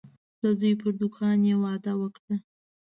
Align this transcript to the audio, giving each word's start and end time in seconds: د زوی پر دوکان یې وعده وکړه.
د 0.41 0.43
زوی 0.59 0.73
پر 0.81 0.89
دوکان 0.99 1.39
یې 1.49 1.55
وعده 1.63 1.93
وکړه. 2.01 2.35